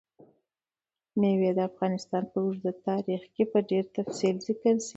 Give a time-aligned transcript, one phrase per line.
[1.19, 4.89] مېوې د افغانستان په اوږده تاریخ کې په ډېر تفصیل ذکر شوي.